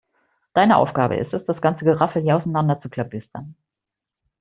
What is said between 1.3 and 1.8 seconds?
es, das